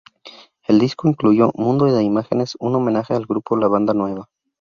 [0.67, 4.29] El disco incluyó "Mundo de imágenes" un homenaje al grupo La Banda Nueva.